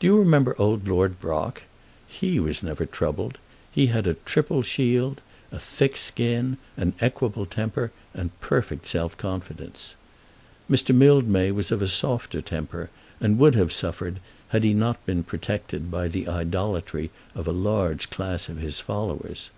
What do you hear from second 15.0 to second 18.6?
been protected by the idolatry of a large class of